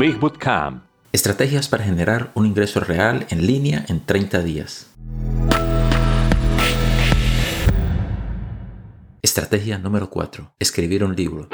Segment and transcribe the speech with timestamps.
[0.00, 0.82] Big Bootcamp.
[1.12, 4.86] Estrategias para generar un ingreso real en línea en 30 días.
[9.20, 10.54] Estrategia número 4.
[10.58, 11.50] Escribir un libro.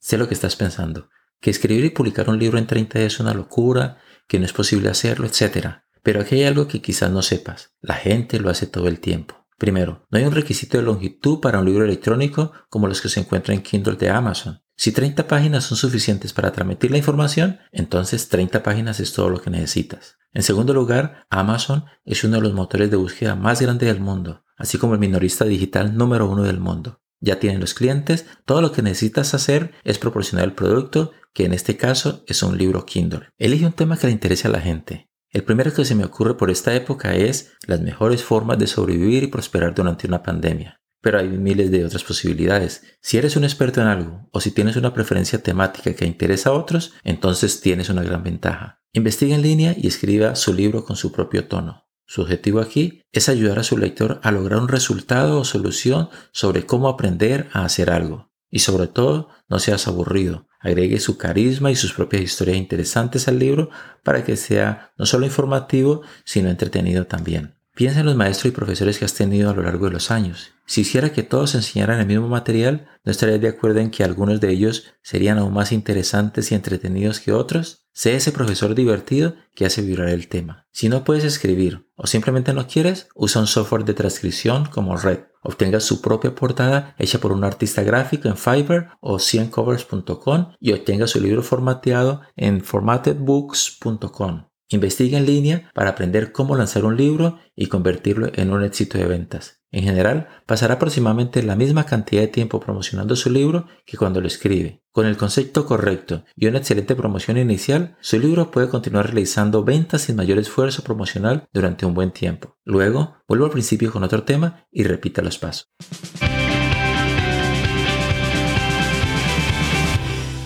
[0.00, 1.10] Sé lo que estás pensando,
[1.40, 4.52] que escribir y publicar un libro en 30 días es una locura, que no es
[4.52, 5.84] posible hacerlo, etc.
[6.02, 7.76] Pero aquí hay algo que quizás no sepas.
[7.80, 9.46] La gente lo hace todo el tiempo.
[9.58, 13.20] Primero, no hay un requisito de longitud para un libro electrónico como los que se
[13.20, 14.61] encuentran en Kindle de Amazon.
[14.82, 19.40] Si 30 páginas son suficientes para transmitir la información, entonces 30 páginas es todo lo
[19.40, 20.18] que necesitas.
[20.32, 24.42] En segundo lugar, Amazon es uno de los motores de búsqueda más grandes del mundo,
[24.56, 27.00] así como el minorista digital número uno del mundo.
[27.20, 31.52] Ya tienen los clientes, todo lo que necesitas hacer es proporcionar el producto, que en
[31.52, 33.28] este caso es un libro Kindle.
[33.38, 35.08] Elige un tema que le interese a la gente.
[35.30, 39.22] El primero que se me ocurre por esta época es las mejores formas de sobrevivir
[39.22, 40.81] y prosperar durante una pandemia.
[41.02, 42.82] Pero hay miles de otras posibilidades.
[43.02, 46.54] Si eres un experto en algo o si tienes una preferencia temática que interesa a
[46.54, 48.80] otros, entonces tienes una gran ventaja.
[48.94, 51.86] Investiga en línea y escriba su libro con su propio tono.
[52.06, 56.66] Su objetivo aquí es ayudar a su lector a lograr un resultado o solución sobre
[56.66, 58.30] cómo aprender a hacer algo.
[58.50, 60.46] Y sobre todo, no seas aburrido.
[60.60, 63.70] Agregue su carisma y sus propias historias interesantes al libro
[64.04, 67.56] para que sea no solo informativo, sino entretenido también.
[67.74, 70.52] Piensa en los maestros y profesores que has tenido a lo largo de los años.
[70.66, 74.40] Si hiciera que todos enseñaran el mismo material, ¿no estarías de acuerdo en que algunos
[74.40, 77.86] de ellos serían aún más interesantes y entretenidos que otros?
[77.92, 80.66] Sé ese profesor divertido que hace vibrar el tema.
[80.70, 85.20] Si no puedes escribir o simplemente no quieres, usa un software de transcripción como Red.
[85.42, 91.06] Obtenga su propia portada hecha por un artista gráfico en Fiverr o 100covers.com y obtenga
[91.06, 94.51] su libro formateado en formatedbooks.com.
[94.72, 99.04] Investiga en línea para aprender cómo lanzar un libro y convertirlo en un éxito de
[99.04, 99.60] ventas.
[99.70, 104.26] En general, pasará aproximadamente la misma cantidad de tiempo promocionando su libro que cuando lo
[104.26, 104.82] escribe.
[104.90, 110.02] Con el concepto correcto y una excelente promoción inicial, su libro puede continuar realizando ventas
[110.02, 112.56] sin mayor esfuerzo promocional durante un buen tiempo.
[112.64, 115.70] Luego, vuelvo al principio con otro tema y repita los pasos.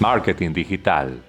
[0.00, 1.27] Marketing digital